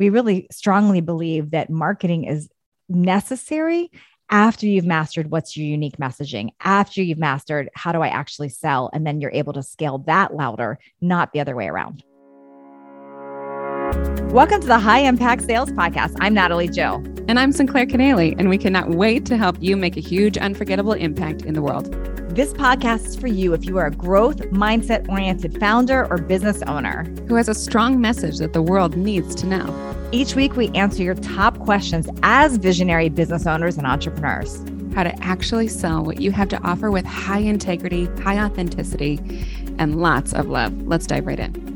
we 0.00 0.08
really 0.08 0.46
strongly 0.50 1.02
believe 1.02 1.50
that 1.50 1.68
marketing 1.68 2.24
is 2.24 2.48
necessary 2.88 3.90
after 4.30 4.66
you've 4.66 4.86
mastered 4.86 5.30
what's 5.30 5.58
your 5.58 5.66
unique 5.66 5.98
messaging, 5.98 6.48
after 6.58 7.02
you've 7.02 7.18
mastered 7.18 7.68
how 7.74 7.92
do 7.92 8.00
I 8.00 8.08
actually 8.08 8.48
sell, 8.48 8.88
and 8.94 9.06
then 9.06 9.20
you're 9.20 9.30
able 9.32 9.52
to 9.52 9.62
scale 9.62 9.98
that 10.06 10.34
louder, 10.34 10.78
not 11.02 11.34
the 11.34 11.40
other 11.40 11.54
way 11.54 11.68
around. 11.68 12.02
Welcome 14.32 14.62
to 14.62 14.66
the 14.66 14.78
High 14.78 15.00
Impact 15.00 15.42
Sales 15.42 15.70
Podcast. 15.72 16.16
I'm 16.20 16.32
Natalie 16.32 16.68
Jill. 16.68 17.04
And 17.28 17.38
I'm 17.38 17.52
Sinclair 17.52 17.84
Kennally, 17.84 18.34
and 18.38 18.48
we 18.48 18.56
cannot 18.56 18.90
wait 18.90 19.26
to 19.26 19.36
help 19.36 19.56
you 19.60 19.76
make 19.76 19.98
a 19.98 20.00
huge, 20.00 20.38
unforgettable 20.38 20.94
impact 20.94 21.42
in 21.42 21.52
the 21.52 21.60
world. 21.60 21.94
This 22.30 22.52
podcast 22.52 23.06
is 23.06 23.16
for 23.16 23.26
you 23.26 23.54
if 23.54 23.64
you 23.64 23.76
are 23.78 23.86
a 23.86 23.90
growth 23.90 24.38
mindset 24.50 25.08
oriented 25.08 25.58
founder 25.58 26.06
or 26.08 26.18
business 26.18 26.62
owner 26.62 27.02
who 27.26 27.34
has 27.34 27.48
a 27.48 27.54
strong 27.56 28.00
message 28.00 28.38
that 28.38 28.52
the 28.52 28.62
world 28.62 28.96
needs 28.96 29.34
to 29.34 29.48
know. 29.48 30.08
Each 30.12 30.36
week, 30.36 30.54
we 30.54 30.68
answer 30.68 31.02
your 31.02 31.16
top 31.16 31.58
questions 31.58 32.08
as 32.22 32.56
visionary 32.56 33.08
business 33.08 33.48
owners 33.48 33.76
and 33.78 33.84
entrepreneurs. 33.84 34.62
How 34.94 35.02
to 35.02 35.24
actually 35.24 35.66
sell 35.66 36.04
what 36.04 36.20
you 36.20 36.30
have 36.30 36.48
to 36.50 36.62
offer 36.62 36.92
with 36.92 37.04
high 37.04 37.40
integrity, 37.40 38.04
high 38.22 38.38
authenticity, 38.38 39.18
and 39.80 40.00
lots 40.00 40.32
of 40.32 40.46
love. 40.46 40.86
Let's 40.86 41.08
dive 41.08 41.26
right 41.26 41.40
in. 41.40 41.69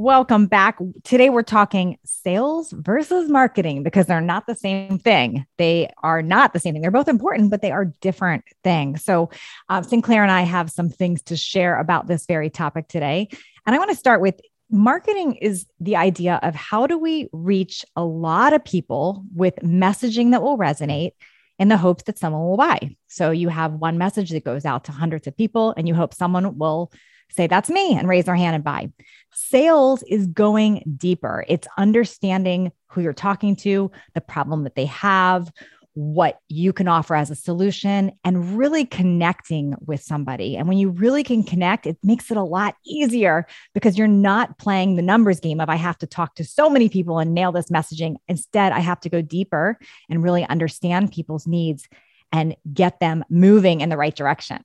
Welcome 0.00 0.46
back. 0.46 0.78
Today 1.02 1.28
we're 1.28 1.42
talking 1.42 1.98
sales 2.04 2.70
versus 2.70 3.28
marketing 3.28 3.82
because 3.82 4.06
they're 4.06 4.20
not 4.20 4.46
the 4.46 4.54
same 4.54 5.00
thing. 5.00 5.44
They 5.56 5.90
are 6.04 6.22
not 6.22 6.52
the 6.52 6.60
same 6.60 6.72
thing. 6.72 6.82
They're 6.82 6.92
both 6.92 7.08
important, 7.08 7.50
but 7.50 7.62
they 7.62 7.72
are 7.72 7.86
different 8.00 8.44
things. 8.62 9.02
So, 9.02 9.30
uh, 9.68 9.82
Sinclair 9.82 10.22
and 10.22 10.30
I 10.30 10.42
have 10.42 10.70
some 10.70 10.88
things 10.88 11.20
to 11.22 11.36
share 11.36 11.80
about 11.80 12.06
this 12.06 12.26
very 12.26 12.48
topic 12.48 12.86
today. 12.86 13.26
And 13.66 13.74
I 13.74 13.78
want 13.80 13.90
to 13.90 13.96
start 13.96 14.20
with 14.20 14.40
marketing 14.70 15.34
is 15.34 15.66
the 15.80 15.96
idea 15.96 16.38
of 16.44 16.54
how 16.54 16.86
do 16.86 16.96
we 16.96 17.28
reach 17.32 17.84
a 17.96 18.04
lot 18.04 18.52
of 18.52 18.64
people 18.64 19.24
with 19.34 19.56
messaging 19.64 20.30
that 20.30 20.42
will 20.42 20.56
resonate 20.56 21.10
in 21.58 21.66
the 21.66 21.76
hopes 21.76 22.04
that 22.04 22.20
someone 22.20 22.42
will 22.42 22.56
buy. 22.56 22.94
So, 23.08 23.32
you 23.32 23.48
have 23.48 23.72
one 23.72 23.98
message 23.98 24.30
that 24.30 24.44
goes 24.44 24.64
out 24.64 24.84
to 24.84 24.92
hundreds 24.92 25.26
of 25.26 25.36
people, 25.36 25.74
and 25.76 25.88
you 25.88 25.94
hope 25.96 26.14
someone 26.14 26.56
will 26.56 26.92
say, 27.30 27.46
That's 27.46 27.70
me, 27.70 27.94
and 27.94 28.08
raise 28.08 28.24
their 28.24 28.36
hand 28.36 28.54
and 28.54 28.64
buy. 28.64 28.90
Sales 29.32 30.02
is 30.04 30.26
going 30.26 30.82
deeper, 30.96 31.44
it's 31.48 31.68
understanding 31.76 32.72
who 32.86 33.00
you're 33.00 33.12
talking 33.12 33.54
to, 33.56 33.90
the 34.14 34.20
problem 34.20 34.64
that 34.64 34.74
they 34.74 34.86
have, 34.86 35.52
what 35.98 36.38
you 36.48 36.72
can 36.72 36.86
offer 36.86 37.16
as 37.16 37.28
a 37.28 37.34
solution, 37.34 38.12
and 38.22 38.56
really 38.56 38.84
connecting 38.84 39.74
with 39.84 40.00
somebody. 40.00 40.56
And 40.56 40.68
when 40.68 40.78
you 40.78 40.90
really 40.90 41.24
can 41.24 41.42
connect, 41.42 41.86
it 41.86 41.98
makes 42.04 42.30
it 42.30 42.36
a 42.36 42.42
lot 42.42 42.76
easier 42.86 43.48
because 43.74 43.98
you're 43.98 44.06
not 44.06 44.58
playing 44.58 44.94
the 44.94 45.02
numbers 45.02 45.40
game 45.40 45.60
of 45.60 45.68
I 45.68 45.74
have 45.74 45.98
to 45.98 46.06
talk 46.06 46.36
to 46.36 46.44
so 46.44 46.70
many 46.70 46.88
people 46.88 47.18
and 47.18 47.34
nail 47.34 47.50
this 47.50 47.68
messaging. 47.68 48.14
Instead, 48.28 48.70
I 48.72 48.78
have 48.78 49.00
to 49.00 49.08
go 49.08 49.22
deeper 49.22 49.76
and 50.08 50.22
really 50.22 50.44
understand 50.44 51.10
people's 51.10 51.48
needs 51.48 51.88
and 52.30 52.54
get 52.72 53.00
them 53.00 53.24
moving 53.28 53.80
in 53.80 53.88
the 53.88 53.96
right 53.96 54.14
direction. 54.14 54.62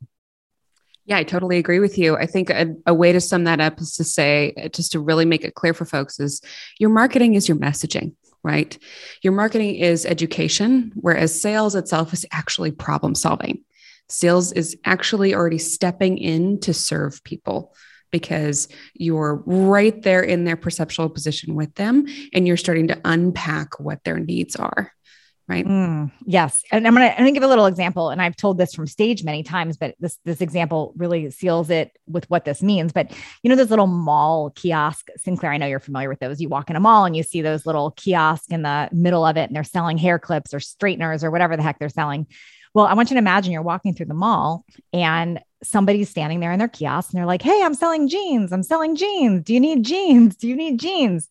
Yeah, 1.05 1.17
I 1.17 1.23
totally 1.23 1.57
agree 1.57 1.79
with 1.79 1.97
you. 1.97 2.15
I 2.15 2.25
think 2.25 2.49
a, 2.49 2.75
a, 2.85 2.93
way 2.93 3.11
to 3.11 3.19
sum 3.19 3.43
that 3.43 3.59
up 3.59 3.81
is 3.81 3.95
to 3.97 4.05
say, 4.05 4.53
uh, 4.61 4.69
just 4.69 4.93
to 4.93 4.99
really 4.99 5.25
make 5.25 5.43
it 5.43 5.53
clear 5.53 5.73
for 5.73 5.85
folks, 5.85 6.19
is 6.19 6.41
your 6.79 6.89
marketing 6.89 7.33
is 7.33 7.47
your 7.47 7.57
messaging, 7.57 8.13
right? 8.41 8.77
Your 9.21 9.33
marketing 9.33 9.75
is 9.75 10.05
education, 10.05 10.93
whereas 10.95 11.39
sales 11.39 11.75
itself 11.75 12.13
is 12.13 12.25
actually 12.31 12.71
problem 12.71 13.15
solving. 13.15 13.63
Sales 14.07 14.53
is 14.53 14.77
actually 14.85 15.35
already 15.35 15.57
stepping 15.57 16.17
in 16.17 16.59
to 16.61 16.73
serve 16.73 17.23
people 17.23 17.73
because 18.11 18.69
you're 18.93 19.43
right 19.45 20.03
there 20.03 20.21
in 20.21 20.45
their 20.45 20.55
perceptual 20.55 21.09
position 21.09 21.55
with 21.55 21.73
them 21.75 22.05
and 22.33 22.47
you're 22.47 22.55
starting 22.55 22.87
to 22.87 23.01
unpack 23.03 23.79
what 23.79 24.03
their 24.03 24.19
needs 24.19 24.55
are 24.55 24.93
right? 25.47 25.65
Mm, 25.65 26.11
yes. 26.25 26.63
And 26.71 26.87
i'm 26.87 26.93
gonna 26.93 27.07
i'm 27.07 27.17
gonna 27.17 27.31
give 27.31 27.43
a 27.43 27.47
little 27.47 27.65
example 27.65 28.09
and 28.09 28.21
i've 28.21 28.35
told 28.35 28.57
this 28.57 28.73
from 28.73 28.87
stage 28.87 29.23
many 29.23 29.43
times 29.43 29.77
but 29.77 29.95
this 29.99 30.17
this 30.23 30.41
example 30.41 30.93
really 30.95 31.29
seals 31.31 31.69
it 31.69 31.97
with 32.07 32.29
what 32.29 32.45
this 32.45 32.61
means. 32.63 32.93
But 32.93 33.11
you 33.41 33.49
know 33.49 33.55
those 33.55 33.69
little 33.69 33.87
mall 33.87 34.51
kiosk 34.51 35.09
sinclair 35.17 35.51
i 35.51 35.57
know 35.57 35.67
you're 35.67 35.79
familiar 35.79 36.09
with 36.09 36.19
those. 36.19 36.39
You 36.39 36.49
walk 36.49 36.69
in 36.69 36.75
a 36.75 36.79
mall 36.79 37.05
and 37.05 37.15
you 37.15 37.23
see 37.23 37.41
those 37.41 37.65
little 37.65 37.91
kiosks 37.91 38.47
in 38.47 38.61
the 38.61 38.89
middle 38.91 39.25
of 39.25 39.37
it 39.37 39.43
and 39.43 39.55
they're 39.55 39.63
selling 39.63 39.97
hair 39.97 40.19
clips 40.19 40.53
or 40.53 40.59
straighteners 40.59 41.23
or 41.23 41.31
whatever 41.31 41.57
the 41.57 41.63
heck 41.63 41.79
they're 41.79 41.89
selling. 41.89 42.27
Well 42.73 42.85
i 42.85 42.93
want 42.93 43.09
you 43.09 43.15
to 43.15 43.19
imagine 43.19 43.51
you're 43.51 43.61
walking 43.61 43.93
through 43.93 44.07
the 44.07 44.13
mall 44.13 44.65
and 44.91 45.39
somebody's 45.63 46.09
standing 46.09 46.39
there 46.39 46.51
in 46.51 46.59
their 46.59 46.67
kiosk 46.67 47.11
and 47.11 47.17
they're 47.17 47.25
like 47.25 47.41
hey 47.41 47.61
i'm 47.63 47.73
selling 47.75 48.07
jeans. 48.07 48.51
I'm 48.53 48.63
selling 48.63 48.95
jeans. 48.95 49.43
Do 49.43 49.53
you 49.53 49.59
need 49.59 49.83
jeans? 49.83 50.35
Do 50.35 50.47
you 50.47 50.55
need 50.55 50.79
jeans? 50.79 51.29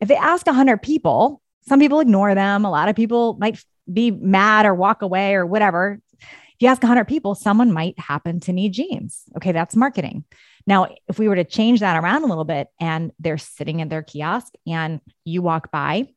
If 0.00 0.08
they 0.08 0.16
ask 0.16 0.46
100 0.46 0.78
people 0.78 1.39
some 1.62 1.80
people 1.80 2.00
ignore 2.00 2.34
them. 2.34 2.64
A 2.64 2.70
lot 2.70 2.88
of 2.88 2.96
people 2.96 3.36
might 3.38 3.62
be 3.92 4.10
mad 4.10 4.66
or 4.66 4.74
walk 4.74 5.02
away 5.02 5.34
or 5.34 5.46
whatever. 5.46 6.00
If 6.20 6.64
you 6.64 6.68
ask 6.68 6.82
100 6.82 7.06
people, 7.06 7.34
someone 7.34 7.72
might 7.72 7.98
happen 7.98 8.40
to 8.40 8.52
need 8.52 8.72
jeans. 8.72 9.22
Okay, 9.36 9.52
that's 9.52 9.76
marketing. 9.76 10.24
Now, 10.66 10.88
if 11.08 11.18
we 11.18 11.26
were 11.26 11.36
to 11.36 11.44
change 11.44 11.80
that 11.80 11.96
around 11.96 12.22
a 12.22 12.26
little 12.26 12.44
bit 12.44 12.68
and 12.78 13.12
they're 13.18 13.38
sitting 13.38 13.80
in 13.80 13.88
their 13.88 14.02
kiosk 14.02 14.52
and 14.66 15.00
you 15.24 15.42
walk 15.42 15.70
by 15.70 16.08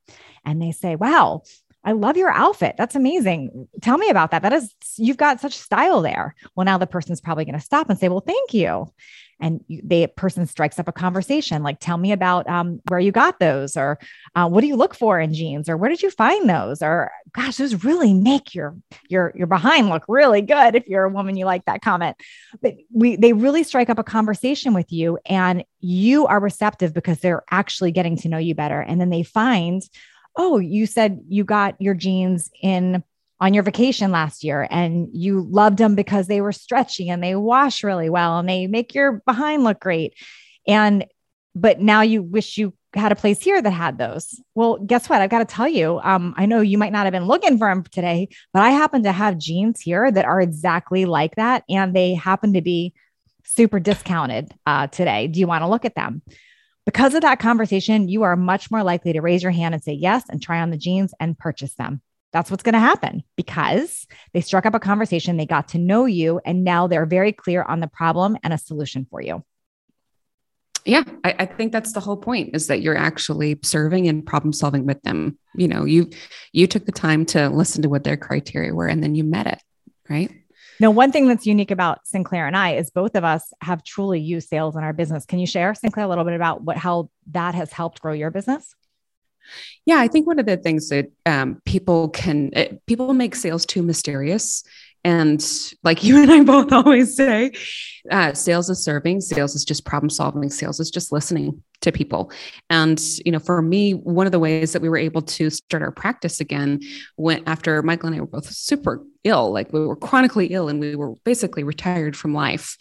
and 0.45 0.61
they 0.61 0.71
say, 0.71 0.95
Wow, 0.95 1.43
I 1.83 1.91
love 1.91 2.17
your 2.17 2.29
outfit. 2.29 2.75
That's 2.77 2.95
amazing. 2.95 3.67
Tell 3.81 3.97
me 3.97 4.09
about 4.09 4.31
that. 4.31 4.41
That 4.41 4.53
is, 4.53 4.73
you've 4.97 5.17
got 5.17 5.41
such 5.41 5.57
style 5.57 6.01
there. 6.01 6.35
Well, 6.55 6.65
now 6.65 6.77
the 6.77 6.87
person's 6.87 7.21
probably 7.21 7.45
going 7.45 7.59
to 7.59 7.65
stop 7.65 7.89
and 7.89 7.99
say, 7.99 8.07
Well, 8.07 8.23
thank 8.25 8.53
you 8.53 8.91
and 9.43 9.63
the 9.67 10.07
person 10.07 10.47
strikes 10.47 10.79
up 10.79 10.87
a 10.87 10.91
conversation 10.91 11.63
like 11.63 11.77
tell 11.79 11.97
me 11.97 12.11
about 12.11 12.47
um, 12.47 12.79
where 12.87 12.99
you 12.99 13.11
got 13.11 13.39
those 13.39 13.75
or 13.75 13.99
uh, 14.35 14.47
what 14.47 14.61
do 14.61 14.67
you 14.67 14.75
look 14.75 14.95
for 14.95 15.19
in 15.19 15.33
jeans 15.33 15.67
or 15.69 15.77
where 15.77 15.89
did 15.89 16.01
you 16.01 16.09
find 16.09 16.49
those 16.49 16.81
or 16.81 17.11
gosh 17.33 17.57
those 17.57 17.83
really 17.83 18.13
make 18.13 18.55
your 18.55 18.75
your 19.09 19.33
your 19.35 19.47
behind 19.47 19.89
look 19.89 20.03
really 20.07 20.41
good 20.41 20.75
if 20.75 20.87
you're 20.87 21.03
a 21.03 21.09
woman 21.09 21.35
you 21.35 21.45
like 21.45 21.65
that 21.65 21.81
comment 21.81 22.15
but 22.61 22.75
we 22.91 23.15
they 23.15 23.33
really 23.33 23.63
strike 23.63 23.89
up 23.89 23.99
a 23.99 24.03
conversation 24.03 24.73
with 24.73 24.91
you 24.91 25.19
and 25.25 25.63
you 25.79 26.25
are 26.27 26.39
receptive 26.39 26.93
because 26.93 27.19
they're 27.19 27.43
actually 27.51 27.91
getting 27.91 28.15
to 28.15 28.29
know 28.29 28.37
you 28.37 28.55
better 28.55 28.79
and 28.79 28.99
then 29.01 29.09
they 29.09 29.23
find 29.23 29.83
oh 30.35 30.57
you 30.57 30.85
said 30.85 31.21
you 31.27 31.43
got 31.43 31.79
your 31.79 31.93
jeans 31.93 32.49
in 32.61 33.03
on 33.43 33.53
your 33.53 33.63
vacation 33.63 34.09
last 34.09 34.43
year 34.43 34.65
and 34.71 35.09
you 35.11 35.45
loved 35.49 35.77
them 35.77 35.95
because 35.95 36.27
they 36.27 36.39
were 36.39 36.53
stretchy 36.53 37.09
and 37.09 37.21
they 37.21 37.35
wash 37.35 37.83
really 37.83 38.09
well 38.09 38.39
and 38.39 38.47
they 38.47 38.67
make 38.67 38.95
your 38.95 39.21
behind 39.25 39.65
look 39.65 39.81
great. 39.81 40.13
And 40.65 41.05
but 41.53 41.81
now 41.81 42.01
you 42.01 42.23
wish 42.23 42.57
you 42.57 42.73
had 42.95 43.11
a 43.11 43.15
place 43.15 43.41
here 43.41 43.61
that 43.61 43.69
had 43.71 43.97
those. 43.97 44.39
Well, 44.55 44.77
guess 44.77 45.09
what? 45.09 45.21
I've 45.21 45.29
got 45.29 45.39
to 45.39 45.55
tell 45.55 45.67
you, 45.67 45.99
um, 46.03 46.33
I 46.37 46.45
know 46.45 46.61
you 46.61 46.77
might 46.77 46.93
not 46.93 47.05
have 47.05 47.11
been 47.11 47.25
looking 47.25 47.57
for 47.57 47.67
them 47.67 47.83
today, 47.83 48.29
but 48.53 48.61
I 48.61 48.69
happen 48.69 49.03
to 49.03 49.11
have 49.11 49.37
jeans 49.37 49.81
here 49.81 50.09
that 50.09 50.25
are 50.25 50.39
exactly 50.39 51.05
like 51.05 51.35
that. 51.35 51.63
And 51.69 51.93
they 51.93 52.13
happen 52.13 52.53
to 52.53 52.61
be 52.61 52.93
super 53.43 53.79
discounted 53.79 54.53
uh, 54.65 54.87
today. 54.87 55.27
Do 55.27 55.39
you 55.39 55.47
want 55.47 55.63
to 55.63 55.67
look 55.67 55.85
at 55.85 55.95
them? 55.95 56.21
Because 56.85 57.13
of 57.13 57.21
that 57.21 57.39
conversation, 57.39 58.09
you 58.09 58.23
are 58.23 58.35
much 58.35 58.69
more 58.69 58.83
likely 58.83 59.13
to 59.13 59.21
raise 59.21 59.41
your 59.41 59.51
hand 59.51 59.73
and 59.73 59.83
say 59.83 59.93
yes 59.93 60.23
and 60.29 60.41
try 60.41 60.59
on 60.61 60.69
the 60.69 60.77
jeans 60.77 61.13
and 61.19 61.37
purchase 61.37 61.73
them. 61.75 62.01
That's 62.33 62.49
what's 62.49 62.63
going 62.63 62.73
to 62.73 62.79
happen 62.79 63.23
because 63.37 64.07
they 64.33 64.41
struck 64.41 64.65
up 64.65 64.73
a 64.73 64.79
conversation, 64.79 65.37
they 65.37 65.45
got 65.45 65.69
to 65.69 65.77
know 65.77 66.05
you, 66.05 66.41
and 66.43 66.63
now 66.63 66.87
they're 66.87 67.05
very 67.05 67.31
clear 67.31 67.61
on 67.61 67.79
the 67.79 67.87
problem 67.87 68.37
and 68.43 68.53
a 68.53 68.57
solution 68.57 69.05
for 69.09 69.21
you. 69.21 69.43
Yeah, 70.85 71.03
I, 71.23 71.35
I, 71.39 71.45
think 71.45 71.71
that's 71.71 71.93
the 71.93 72.01
whole 72.01 72.17
point 72.17 72.53
is 72.53 72.67
that 72.67 72.81
you're 72.81 72.97
actually 72.97 73.57
serving 73.63 74.09
and 74.09 74.25
problem 74.25 74.51
solving 74.51 74.85
with 74.85 75.01
them. 75.03 75.37
You 75.55 75.69
know, 75.69 75.85
you 75.85 76.09
you 76.51 76.67
took 76.67 76.85
the 76.85 76.91
time 76.91 77.25
to 77.27 77.49
listen 77.49 77.83
to 77.83 77.89
what 77.89 78.03
their 78.03 78.17
criteria 78.17 78.73
were 78.73 78.87
and 78.87 79.01
then 79.01 79.15
you 79.15 79.23
met 79.23 79.47
it, 79.47 79.59
right? 80.09 80.29
Now, 80.79 80.91
one 80.91 81.11
thing 81.11 81.27
that's 81.27 81.45
unique 81.45 81.71
about 81.71 82.07
Sinclair 82.07 82.47
and 82.47 82.57
I 82.57 82.75
is 82.75 82.89
both 82.89 83.15
of 83.15 83.23
us 83.23 83.53
have 83.61 83.83
truly 83.83 84.19
used 84.19 84.49
sales 84.49 84.75
in 84.75 84.83
our 84.83 84.93
business. 84.93 85.25
Can 85.25 85.39
you 85.39 85.47
share, 85.47 85.73
Sinclair, 85.75 86.05
a 86.05 86.09
little 86.09 86.23
bit 86.23 86.33
about 86.33 86.63
what 86.63 86.77
how 86.77 87.09
that 87.31 87.55
has 87.55 87.71
helped 87.71 88.01
grow 88.01 88.13
your 88.13 88.31
business? 88.31 88.75
Yeah, 89.85 89.99
I 89.99 90.07
think 90.07 90.25
one 90.25 90.39
of 90.39 90.45
the 90.45 90.57
things 90.57 90.89
that 90.89 91.11
um, 91.25 91.61
people 91.65 92.09
can 92.09 92.51
uh, 92.55 92.65
people 92.87 93.13
make 93.13 93.35
sales 93.35 93.65
too 93.65 93.83
mysterious, 93.83 94.63
and 95.03 95.45
like 95.83 96.03
you 96.03 96.21
and 96.21 96.31
I 96.31 96.43
both 96.43 96.71
always 96.71 97.15
say, 97.15 97.51
uh, 98.11 98.33
sales 98.33 98.69
is 98.69 98.83
serving, 98.83 99.21
sales 99.21 99.55
is 99.55 99.65
just 99.65 99.85
problem 99.85 100.09
solving, 100.09 100.49
sales 100.49 100.79
is 100.79 100.89
just 100.89 101.11
listening 101.11 101.61
to 101.81 101.91
people. 101.91 102.31
And 102.69 103.01
you 103.25 103.31
know, 103.31 103.39
for 103.39 103.61
me, 103.61 103.93
one 103.93 104.25
of 104.25 104.31
the 104.31 104.39
ways 104.39 104.73
that 104.73 104.81
we 104.81 104.89
were 104.89 104.97
able 104.97 105.21
to 105.21 105.49
start 105.49 105.83
our 105.83 105.91
practice 105.91 106.39
again 106.39 106.79
went 107.17 107.43
after 107.47 107.81
Michael 107.83 108.07
and 108.07 108.15
I 108.15 108.19
were 108.21 108.27
both 108.27 108.45
super 108.45 109.03
ill, 109.23 109.51
like 109.51 109.71
we 109.73 109.85
were 109.85 109.95
chronically 109.95 110.47
ill, 110.47 110.69
and 110.69 110.79
we 110.79 110.95
were 110.95 111.15
basically 111.23 111.63
retired 111.63 112.15
from 112.15 112.33
life. 112.33 112.77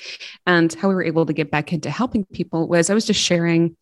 And 0.47 0.73
how 0.75 0.89
we 0.89 0.95
were 0.95 1.05
able 1.05 1.27
to 1.27 1.33
get 1.33 1.51
back 1.51 1.73
into 1.73 1.91
helping 1.91 2.25
people 2.27 2.69
was 2.69 2.91
I 2.91 2.95
was 2.95 3.05
just 3.05 3.21
sharing 3.21 3.77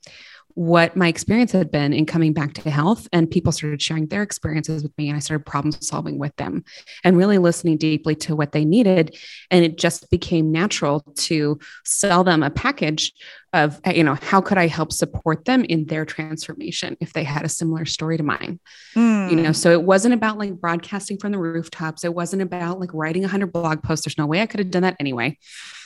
what 0.61 0.95
my 0.95 1.09
experience 1.09 1.53
had 1.53 1.71
been 1.71 1.95
in 1.95 2.05
coming 2.05 2.35
back 2.35 2.53
to 2.53 2.69
health 2.69 3.09
and 3.15 3.31
people 3.31 3.51
started 3.51 3.81
sharing 3.81 4.07
their 4.09 4.23
experiences 4.23 4.83
with 4.83 4.93
me 4.99 5.09
and 5.09 5.17
I 5.17 5.19
started 5.19 5.47
problem 5.47 5.73
solving 5.73 6.19
with 6.19 6.37
them 6.37 6.65
and 7.03 7.17
really 7.17 7.39
listening 7.39 7.79
deeply 7.79 8.15
to 8.17 8.37
what 8.37 8.53
they 8.53 8.67
needed 8.67 9.17
and 9.51 9.65
it 9.65 9.79
just 9.79 10.11
became 10.11 10.53
natural 10.53 11.01
to 11.17 11.59
sell 11.87 12.25
them 12.25 12.43
a 12.43 12.51
package 12.51 13.15
of 13.55 13.81
you 13.87 14.05
know 14.05 14.17
how 14.21 14.43
could 14.43 14.59
I 14.59 14.67
help 14.67 14.93
support 14.93 15.47
them 15.47 15.65
in 15.65 15.87
their 15.87 16.05
transformation 16.05 16.95
if 17.01 17.15
they 17.15 17.25
had 17.25 17.47
a 17.47 17.49
similar 17.49 17.87
story 17.87 18.19
to 18.19 18.23
mine 18.23 18.61
mm. 18.95 19.31
you 19.31 19.37
know 19.37 19.47
hmm. 19.47 19.53
so 19.53 19.73
it 19.73 19.83
wasn't 19.83 20.13
about 20.13 20.37
like 20.37 20.53
broadcasting 20.61 21.17
from 21.17 21.33
the 21.33 21.39
rooftops 21.39 22.05
it 22.05 22.15
wasn't 22.15 22.43
about 22.43 22.79
like 22.79 22.93
writing 22.93 23.23
100 23.23 23.51
blog 23.51 23.83
posts 23.83 24.05
there's 24.05 24.19
no 24.19 24.27
way 24.27 24.43
I 24.43 24.47
could 24.47 24.61
have 24.61 24.71
done 24.71 24.83
that 24.83 24.97
anyway 25.01 25.39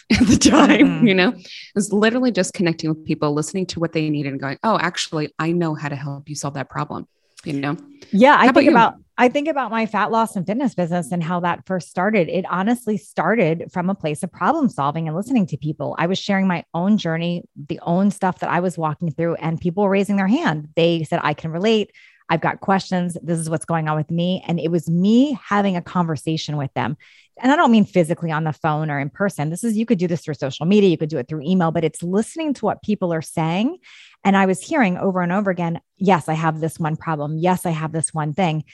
at 0.20 0.26
the 0.26 0.36
time, 0.36 0.80
mm-hmm. 0.80 1.06
you 1.06 1.14
know, 1.14 1.30
it 1.30 1.74
was 1.74 1.92
literally 1.92 2.30
just 2.30 2.52
connecting 2.52 2.90
with 2.90 3.04
people, 3.04 3.32
listening 3.32 3.66
to 3.66 3.80
what 3.80 3.92
they 3.92 4.10
needed 4.10 4.32
and 4.32 4.40
going, 4.40 4.58
oh, 4.62 4.78
actually, 4.78 5.32
I 5.38 5.52
know 5.52 5.74
how 5.74 5.88
to 5.88 5.96
help 5.96 6.28
you 6.28 6.34
solve 6.34 6.54
that 6.54 6.68
problem. 6.68 7.08
You 7.44 7.54
know? 7.54 7.76
Yeah. 8.10 8.36
I 8.38 8.52
think 8.52 8.70
about, 8.70 8.94
I 9.18 9.28
think 9.28 9.48
about 9.48 9.70
my 9.70 9.86
fat 9.86 10.10
loss 10.10 10.34
and 10.34 10.46
fitness 10.46 10.74
business 10.74 11.12
and 11.12 11.22
how 11.22 11.40
that 11.40 11.66
first 11.66 11.88
started. 11.88 12.28
It 12.28 12.44
honestly 12.50 12.96
started 12.96 13.66
from 13.70 13.90
a 13.90 13.94
place 13.94 14.22
of 14.22 14.32
problem 14.32 14.68
solving 14.68 15.08
and 15.08 15.16
listening 15.16 15.46
to 15.48 15.56
people. 15.58 15.94
I 15.98 16.06
was 16.06 16.18
sharing 16.18 16.46
my 16.46 16.64
own 16.72 16.96
journey, 16.96 17.44
the 17.54 17.80
own 17.82 18.10
stuff 18.10 18.40
that 18.40 18.50
I 18.50 18.60
was 18.60 18.78
walking 18.78 19.10
through, 19.10 19.34
and 19.36 19.60
people 19.60 19.84
were 19.84 19.90
raising 19.90 20.16
their 20.16 20.26
hand. 20.26 20.68
They 20.74 21.04
said, 21.04 21.20
I 21.22 21.34
can 21.34 21.50
relate. 21.50 21.92
I've 22.28 22.40
got 22.40 22.60
questions. 22.60 23.16
This 23.22 23.38
is 23.38 23.50
what's 23.50 23.64
going 23.64 23.88
on 23.88 23.96
with 23.96 24.10
me. 24.10 24.42
And 24.46 24.58
it 24.58 24.70
was 24.70 24.88
me 24.88 25.38
having 25.44 25.76
a 25.76 25.82
conversation 25.82 26.56
with 26.56 26.72
them 26.74 26.96
and 27.42 27.50
I 27.50 27.56
don't 27.56 27.72
mean 27.72 27.84
physically 27.84 28.30
on 28.30 28.44
the 28.44 28.52
phone 28.52 28.90
or 28.90 28.98
in 28.98 29.10
person. 29.10 29.50
This 29.50 29.64
is, 29.64 29.76
you 29.76 29.86
could 29.86 29.98
do 29.98 30.06
this 30.06 30.22
through 30.22 30.34
social 30.34 30.66
media, 30.66 30.90
you 30.90 30.98
could 30.98 31.08
do 31.08 31.18
it 31.18 31.28
through 31.28 31.42
email, 31.42 31.70
but 31.70 31.84
it's 31.84 32.02
listening 32.02 32.54
to 32.54 32.64
what 32.64 32.82
people 32.82 33.12
are 33.12 33.22
saying. 33.22 33.78
And 34.24 34.36
I 34.36 34.46
was 34.46 34.60
hearing 34.60 34.96
over 34.96 35.20
and 35.20 35.32
over 35.32 35.50
again, 35.50 35.80
yes, 35.96 36.28
I 36.28 36.34
have 36.34 36.60
this 36.60 36.78
one 36.78 36.96
problem. 36.96 37.36
Yes, 37.36 37.66
I 37.66 37.70
have 37.70 37.92
this 37.92 38.14
one 38.14 38.34
thing. 38.34 38.64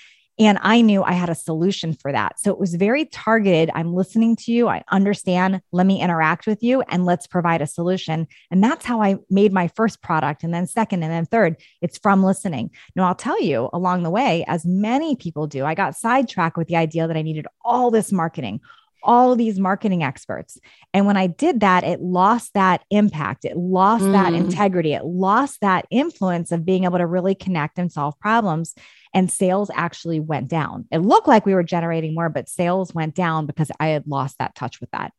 And 0.40 0.58
I 0.62 0.80
knew 0.80 1.02
I 1.02 1.12
had 1.12 1.28
a 1.28 1.34
solution 1.34 1.92
for 1.92 2.10
that. 2.12 2.40
So 2.40 2.50
it 2.50 2.58
was 2.58 2.74
very 2.74 3.04
targeted. 3.04 3.70
I'm 3.74 3.92
listening 3.92 4.36
to 4.36 4.52
you. 4.52 4.68
I 4.68 4.82
understand. 4.90 5.60
Let 5.70 5.84
me 5.84 6.00
interact 6.00 6.46
with 6.46 6.62
you 6.62 6.80
and 6.88 7.04
let's 7.04 7.26
provide 7.26 7.60
a 7.60 7.66
solution. 7.66 8.26
And 8.50 8.64
that's 8.64 8.86
how 8.86 9.02
I 9.02 9.16
made 9.28 9.52
my 9.52 9.68
first 9.68 10.00
product. 10.00 10.42
And 10.42 10.54
then 10.54 10.66
second, 10.66 11.02
and 11.02 11.12
then 11.12 11.26
third, 11.26 11.56
it's 11.82 11.98
from 11.98 12.24
listening. 12.24 12.70
Now, 12.96 13.06
I'll 13.06 13.14
tell 13.14 13.38
you 13.38 13.68
along 13.74 14.02
the 14.02 14.08
way, 14.08 14.46
as 14.48 14.64
many 14.64 15.14
people 15.14 15.46
do, 15.46 15.66
I 15.66 15.74
got 15.74 15.94
sidetracked 15.94 16.56
with 16.56 16.68
the 16.68 16.76
idea 16.76 17.06
that 17.06 17.18
I 17.18 17.22
needed 17.22 17.46
all 17.62 17.90
this 17.90 18.10
marketing, 18.10 18.60
all 19.02 19.36
these 19.36 19.58
marketing 19.58 20.02
experts. 20.02 20.58
And 20.92 21.06
when 21.06 21.16
I 21.16 21.26
did 21.26 21.60
that, 21.60 21.84
it 21.84 22.00
lost 22.00 22.54
that 22.54 22.84
impact. 22.90 23.44
It 23.44 23.56
lost 23.56 24.04
mm. 24.04 24.12
that 24.12 24.34
integrity. 24.34 24.92
It 24.92 25.04
lost 25.04 25.60
that 25.60 25.86
influence 25.90 26.52
of 26.52 26.64
being 26.64 26.84
able 26.84 26.98
to 26.98 27.06
really 27.06 27.34
connect 27.34 27.78
and 27.78 27.90
solve 27.90 28.18
problems 28.18 28.74
and 29.12 29.30
sales 29.30 29.70
actually 29.74 30.20
went 30.20 30.48
down. 30.48 30.86
It 30.90 30.98
looked 30.98 31.28
like 31.28 31.46
we 31.46 31.54
were 31.54 31.62
generating 31.62 32.14
more, 32.14 32.28
but 32.28 32.48
sales 32.48 32.94
went 32.94 33.14
down 33.14 33.46
because 33.46 33.70
I 33.80 33.88
had 33.88 34.06
lost 34.06 34.38
that 34.38 34.54
touch 34.54 34.80
with 34.80 34.90
that. 34.92 35.12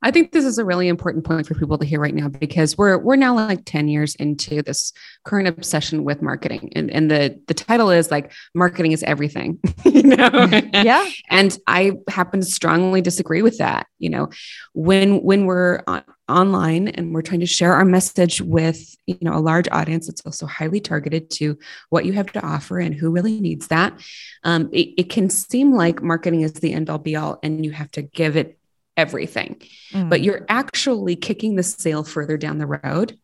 I 0.00 0.12
think 0.12 0.30
this 0.30 0.44
is 0.44 0.58
a 0.58 0.64
really 0.64 0.86
important 0.86 1.24
point 1.24 1.46
for 1.46 1.54
people 1.54 1.76
to 1.78 1.84
hear 1.84 2.00
right 2.00 2.14
now 2.14 2.28
because 2.28 2.78
we're 2.78 2.98
we're 2.98 3.16
now 3.16 3.34
like 3.34 3.64
10 3.64 3.88
years 3.88 4.14
into 4.14 4.62
this 4.62 4.92
current 5.24 5.48
obsession 5.48 6.04
with 6.04 6.22
marketing. 6.22 6.72
And, 6.76 6.90
and 6.90 7.10
the 7.10 7.40
the 7.48 7.54
title 7.54 7.90
is 7.90 8.10
like 8.10 8.32
marketing 8.54 8.92
is 8.92 9.02
everything. 9.02 9.58
you 9.84 10.04
know? 10.04 10.48
yeah. 10.72 11.04
And 11.30 11.56
I 11.66 11.92
happen 12.08 12.40
to 12.40 12.46
strongly 12.46 13.00
disagree 13.00 13.42
with 13.42 13.58
that. 13.58 13.86
You 13.98 14.10
know, 14.10 14.28
when 14.72 15.22
when 15.22 15.46
we're 15.46 15.82
on, 15.88 16.04
online 16.28 16.88
and 16.88 17.14
we're 17.14 17.22
trying 17.22 17.40
to 17.40 17.46
share 17.46 17.72
our 17.72 17.84
message 17.84 18.40
with 18.40 18.94
you 19.06 19.16
know 19.22 19.34
a 19.34 19.40
large 19.40 19.66
audience 19.72 20.08
it's 20.08 20.20
also 20.26 20.44
highly 20.46 20.78
targeted 20.78 21.30
to 21.30 21.58
what 21.88 22.04
you 22.04 22.12
have 22.12 22.30
to 22.30 22.46
offer 22.46 22.78
and 22.78 22.94
who 22.94 23.10
really 23.10 23.40
needs 23.40 23.68
that 23.68 23.98
um, 24.44 24.68
it, 24.72 24.88
it, 24.98 25.08
can 25.08 25.30
seem 25.30 25.72
like 25.72 26.02
marketing 26.02 26.42
is 26.42 26.52
the 26.52 26.74
end 26.74 26.90
all 26.90 26.98
be 26.98 27.16
all 27.16 27.38
and 27.42 27.64
you 27.64 27.72
have 27.72 27.90
to 27.90 28.02
give 28.02 28.36
it 28.36 28.57
everything, 28.98 29.62
mm. 29.92 30.10
but 30.10 30.20
you're 30.20 30.44
actually 30.48 31.16
kicking 31.16 31.56
the 31.56 31.62
sale 31.62 32.04
further 32.04 32.36
down 32.36 32.58
the 32.58 32.66
road. 32.66 33.18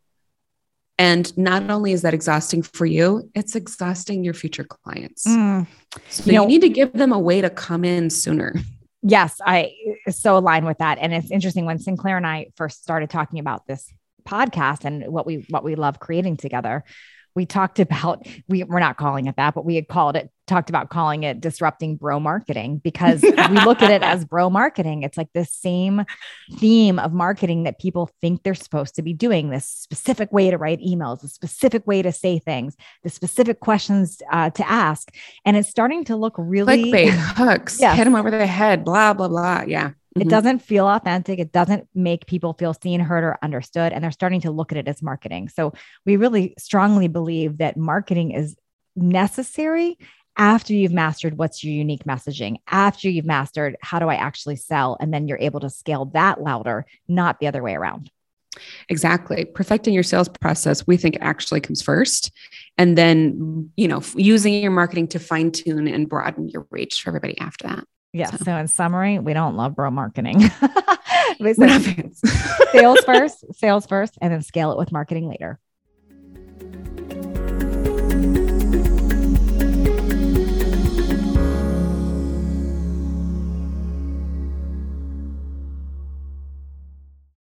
And 0.97 1.37
not 1.37 1.69
only 1.69 1.93
is 1.93 2.03
that 2.03 2.15
exhausting 2.15 2.63
for 2.63 2.87
you, 2.87 3.29
it's 3.35 3.57
exhausting 3.57 4.23
your 4.23 4.33
future 4.33 4.65
clients. 4.65 5.27
Mm. 5.27 5.67
So 6.09 6.31
you, 6.31 6.33
know, 6.33 6.43
you 6.43 6.49
need 6.49 6.61
to 6.61 6.69
give 6.69 6.93
them 6.93 7.13
a 7.13 7.19
way 7.19 7.41
to 7.41 7.51
come 7.51 7.85
in 7.85 8.09
sooner. 8.11 8.55
Yes, 9.03 9.39
I 9.45 9.75
so 10.09 10.39
align 10.39 10.65
with 10.65 10.79
that. 10.79 10.99
And 10.99 11.13
it's 11.13 11.31
interesting 11.31 11.67
when 11.67 11.79
Sinclair 11.79 12.17
and 12.17 12.27
I 12.27 12.47
first 12.57 12.83
started 12.83 13.11
talking 13.11 13.39
about 13.41 13.67
this 13.67 13.93
podcast 14.27 14.85
and 14.85 15.13
what 15.13 15.27
we 15.27 15.45
what 15.51 15.65
we 15.65 15.75
love 15.75 16.01
creating 16.01 16.39
together 16.39 16.85
we 17.35 17.47
talked 17.47 17.81
about 17.81 18.27
we 18.49 18.65
we're 18.65 18.81
not 18.81 18.97
calling 18.97 19.27
it 19.27 19.37
that, 19.37 19.55
but 19.55 19.65
we 19.65 19.75
had 19.75 19.89
called 19.89 20.17
it 20.17 20.31
talked 20.47 20.69
about 20.69 20.91
calling 20.91 21.23
it 21.23 21.41
disrupting 21.41 21.97
bro 21.97 22.21
marketing 22.21 22.79
because 22.79 23.23
we 23.23 23.31
look 23.65 23.83
at 23.83 23.91
it 23.91 24.03
as 24.03 24.25
bro 24.25 24.51
marketing. 24.51 25.03
It's 25.03 25.17
like 25.17 25.31
the 25.33 25.45
same 25.45 26.05
theme 26.59 26.99
of 26.99 27.13
marketing 27.13 27.65
that 27.65 27.79
people 27.79 28.11
think 28.21 28.43
they're 28.43 28.55
supposed 28.55 28.95
to 28.97 29.03
be 29.03 29.13
doing 29.13 29.51
this 29.51 29.67
specific 29.67 30.33
way 30.33 30.51
to 30.51 30.59
write 30.59 30.81
emails, 30.81 31.25
a 31.25 31.29
specific 31.29 31.87
way 31.87 32.03
to 32.03 32.13
say 32.13 32.39
things, 32.39 32.77
the 33.03 33.11
specific 33.11 33.61
questions 33.61 34.21
uh, 34.31 34.51
to 34.51 34.69
ask. 34.69 35.11
And 35.45 35.57
it's 35.57 35.69
starting 35.69 36.05
to 36.05 36.17
look 36.17 36.35
really 36.37 36.93
clickbait 36.93 37.11
hooks, 37.11 37.81
yes. 37.81 37.97
hit 37.97 38.05
them 38.05 38.15
over 38.15 38.31
the 38.31 38.47
head, 38.47 38.85
blah, 38.85 39.15
blah, 39.15 39.29
blah. 39.29 39.65
Yeah. 39.67 39.93
It 40.15 40.21
mm-hmm. 40.21 40.29
doesn't 40.29 40.59
feel 40.61 40.87
authentic. 40.87 41.41
It 41.41 41.51
doesn't 41.51 41.89
make 41.93 42.27
people 42.27 42.53
feel 42.53 42.73
seen, 42.73 43.01
heard, 43.01 43.25
or 43.25 43.37
understood. 43.43 43.93
And 43.93 44.05
they're 44.05 44.13
starting 44.13 44.43
to 44.43 44.53
look 44.53 44.71
at 44.71 44.79
it 44.79 44.87
as 44.87 45.03
marketing. 45.03 45.49
So 45.49 45.73
we 46.07 46.17
really 46.17 46.55
strongly 46.57 47.09
believe 47.09 47.59
that 47.59 47.77
marketing 47.77 48.31
is 48.31 48.55
necessary 48.95 49.99
after 50.37 50.73
you've 50.73 50.93
mastered 50.93 51.39
what's 51.39 51.63
your 51.63 51.73
unique 51.73 52.05
messaging, 52.05 52.57
after 52.67 53.09
you've 53.09 53.25
mastered 53.25 53.77
how 53.81 53.99
do 53.99 54.09
I 54.09 54.17
actually 54.17 54.57
sell, 54.57 54.97
and 55.01 55.13
then 55.13 55.29
you're 55.29 55.39
able 55.39 55.61
to 55.61 55.71
scale 55.71 56.07
that 56.07 56.41
louder, 56.43 56.87
not 57.09 57.41
the 57.41 57.47
other 57.47 57.63
way 57.63 57.75
around. 57.75 58.11
Exactly. 58.89 59.45
Perfecting 59.45 59.95
your 59.95 60.03
sales 60.03 60.29
process, 60.29 60.87
we 60.87 60.97
think 60.97 61.19
actually 61.21 61.61
comes 61.61 61.83
first. 61.83 62.31
And 62.79 62.97
then, 62.97 63.71
you 63.77 63.89
know, 63.89 64.03
using 64.15 64.55
your 64.55 64.71
marketing 64.71 65.09
to 65.09 65.19
fine 65.19 65.51
tune 65.51 65.89
and 65.89 66.09
broaden 66.09 66.49
your 66.49 66.67
reach 66.71 67.03
for 67.03 67.11
everybody 67.11 67.39
after 67.41 67.69
that. 67.69 67.85
Yeah. 68.13 68.31
So. 68.31 68.45
so, 68.45 68.57
in 68.57 68.69
summary, 68.69 69.19
we 69.19 69.33
don't 69.33 69.57
love 69.57 69.75
bro 69.75 69.91
marketing. 69.91 70.41
sales 72.73 73.01
first, 73.07 73.55
sales 73.55 73.87
first, 73.87 74.17
and 74.23 74.33
then 74.33 74.43
scale 74.43 74.71
it 74.71 74.79
with 74.79 74.93
marketing 74.93 75.29
later. 75.29 75.59